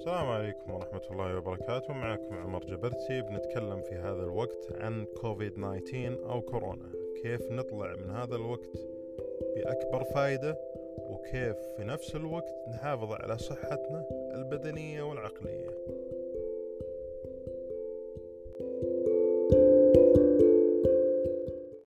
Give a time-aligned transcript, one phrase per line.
[0.00, 1.92] السلام عليكم ورحمة الله وبركاته.
[1.92, 3.20] معكم عمر جبرتي.
[3.20, 6.90] بنتكلم في هذا الوقت عن كوفيد 19 أو كورونا.
[7.22, 8.76] كيف نطلع من هذا الوقت
[9.56, 10.56] بأكبر فائدة
[10.98, 14.04] وكيف في نفس الوقت نحافظ على صحتنا
[14.34, 15.69] البدنية والعقلية.